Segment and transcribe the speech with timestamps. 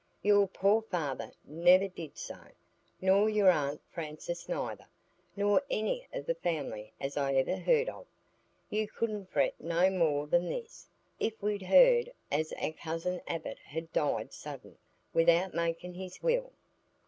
[0.23, 2.45] Your poor father never did so,
[2.99, 4.87] nor your aunt Frances neither,
[5.35, 8.07] nor any o' the family as I ever heard of.
[8.71, 10.87] You couldn't fret no more than this,
[11.19, 14.75] if we'd heared as our cousin Abbott had died sudden
[15.13, 16.51] without making his will."